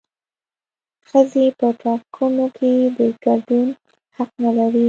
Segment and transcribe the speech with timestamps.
[1.07, 3.67] ښځې په ټاکنو کې د ګډون
[4.15, 4.79] حق نه لري